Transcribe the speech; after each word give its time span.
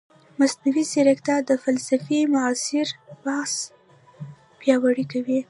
مصنوعي 0.39 0.83
ځیرکتیا 0.91 1.37
د 1.49 1.51
فلسفې 1.63 2.19
معاصر 2.33 2.87
بحث 3.23 3.53
پیاوړی 4.59 5.05
کوي. 5.11 5.39